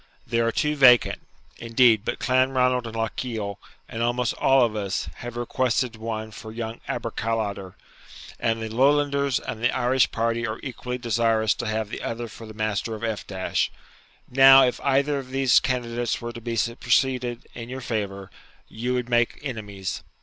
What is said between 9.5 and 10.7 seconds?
the Irish party are